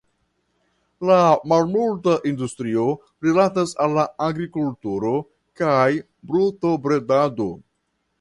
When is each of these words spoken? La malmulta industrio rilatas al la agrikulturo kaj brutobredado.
La 1.07 1.17
malmulta 1.51 2.15
industrio 2.29 2.85
rilatas 3.27 3.73
al 3.85 3.93
la 3.97 4.05
agrikulturo 4.29 5.13
kaj 5.61 5.85
brutobredado. 6.33 7.49